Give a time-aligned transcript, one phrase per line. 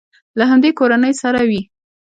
[0.37, 1.61] له همدې کورنۍ سره وي.